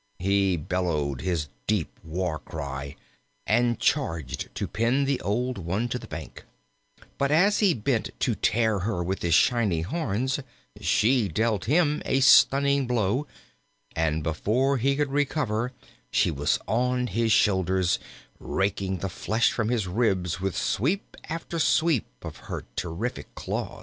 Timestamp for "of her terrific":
22.23-23.35